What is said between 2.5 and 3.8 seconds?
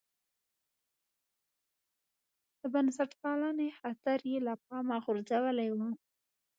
د بنسټپالنې